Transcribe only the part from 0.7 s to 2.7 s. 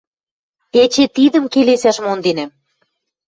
Эче тидӹм келесӓш монденӓм: